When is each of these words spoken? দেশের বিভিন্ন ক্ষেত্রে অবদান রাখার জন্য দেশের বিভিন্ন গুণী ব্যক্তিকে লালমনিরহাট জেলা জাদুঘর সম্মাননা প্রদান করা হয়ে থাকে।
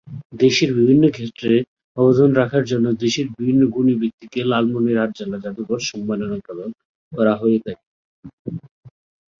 দেশের 0.39 0.69
বিভিন্ন 0.77 1.03
ক্ষেত্রে 1.09 1.53
অবদান 1.97 2.31
রাখার 2.35 2.63
জন্য 2.71 2.87
দেশের 3.03 3.27
বিভিন্ন 3.31 3.61
গুণী 3.67 3.93
ব্যক্তিকে 4.01 4.39
লালমনিরহাট 4.45 5.11
জেলা 5.17 5.37
জাদুঘর 5.43 5.79
সম্মাননা 5.89 6.37
প্রদান 6.45 6.69
করা 7.11 7.33
হয়ে 7.35 7.59
থাকে। 7.65 7.85